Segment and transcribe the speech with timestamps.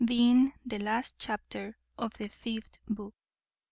[0.03, 3.13] _Being the last chapter of the fifth book.